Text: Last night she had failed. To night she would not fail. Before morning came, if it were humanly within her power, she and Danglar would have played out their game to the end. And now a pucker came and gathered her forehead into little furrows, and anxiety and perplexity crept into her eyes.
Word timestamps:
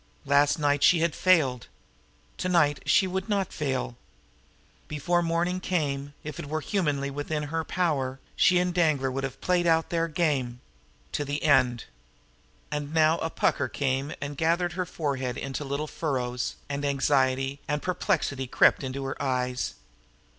Last 0.25 0.57
night 0.57 0.81
she 0.81 1.01
had 1.01 1.13
failed. 1.13 1.67
To 2.39 2.49
night 2.49 2.79
she 2.87 3.05
would 3.05 3.29
not 3.29 3.53
fail. 3.53 3.97
Before 4.87 5.21
morning 5.21 5.59
came, 5.59 6.15
if 6.23 6.39
it 6.39 6.47
were 6.47 6.61
humanly 6.61 7.11
within 7.11 7.43
her 7.53 7.63
power, 7.63 8.19
she 8.35 8.57
and 8.57 8.73
Danglar 8.73 9.11
would 9.11 9.23
have 9.23 9.39
played 9.41 9.67
out 9.67 9.91
their 9.91 10.07
game 10.07 10.59
to 11.11 11.23
the 11.23 11.43
end. 11.43 11.85
And 12.71 12.95
now 12.95 13.19
a 13.19 13.29
pucker 13.29 13.67
came 13.69 14.11
and 14.19 14.35
gathered 14.35 14.73
her 14.73 14.87
forehead 14.87 15.37
into 15.37 15.63
little 15.63 15.85
furrows, 15.85 16.55
and 16.67 16.83
anxiety 16.83 17.59
and 17.67 17.83
perplexity 17.83 18.47
crept 18.47 18.83
into 18.83 19.03
her 19.03 19.21
eyes. 19.21 19.75